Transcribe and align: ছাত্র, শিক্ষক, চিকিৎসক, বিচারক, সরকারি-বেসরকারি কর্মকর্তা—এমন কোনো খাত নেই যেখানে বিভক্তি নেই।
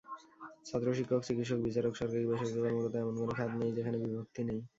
ছাত্র, 0.65 0.87
শিক্ষক, 0.97 1.21
চিকিৎসক, 1.27 1.59
বিচারক, 1.65 1.93
সরকারি-বেসরকারি 1.95 2.61
কর্মকর্তা—এমন 2.63 3.15
কোনো 3.19 3.33
খাত 3.37 3.51
নেই 3.59 3.71
যেখানে 3.77 3.97
বিভক্তি 4.03 4.41
নেই। 4.43 4.59